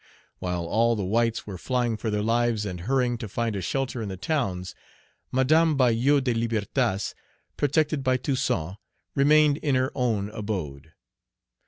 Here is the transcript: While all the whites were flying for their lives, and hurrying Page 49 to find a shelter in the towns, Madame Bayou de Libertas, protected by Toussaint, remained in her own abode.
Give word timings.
While 0.39 0.65
all 0.65 0.95
the 0.95 1.05
whites 1.05 1.45
were 1.45 1.59
flying 1.59 1.95
for 1.95 2.09
their 2.09 2.23
lives, 2.23 2.65
and 2.65 2.79
hurrying 2.79 3.19
Page 3.19 3.29
49 3.29 3.29
to 3.29 3.33
find 3.35 3.55
a 3.55 3.61
shelter 3.61 4.01
in 4.01 4.09
the 4.09 4.17
towns, 4.17 4.73
Madame 5.31 5.77
Bayou 5.77 6.19
de 6.19 6.33
Libertas, 6.33 7.13
protected 7.55 8.03
by 8.03 8.17
Toussaint, 8.17 8.77
remained 9.13 9.57
in 9.57 9.75
her 9.75 9.91
own 9.93 10.31
abode. 10.31 10.93